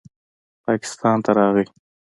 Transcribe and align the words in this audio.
پاکستان 0.65 1.17
ته 1.25 1.31
راغے 1.37 1.63